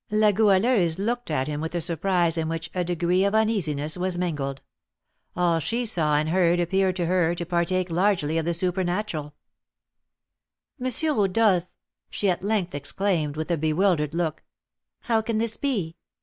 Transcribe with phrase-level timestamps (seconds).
[0.09, 4.17] La Goualeuse looked at him with a surprise in which a degree of uneasiness was
[4.17, 4.63] mingled;
[5.35, 9.35] all she saw and heard appeared to her to partake largely of the supernatural.
[10.83, 10.91] "M.
[11.15, 11.67] Rodolph,"
[12.09, 14.41] she at length exclaimed, with a bewildered look,
[15.01, 15.95] "how can this be?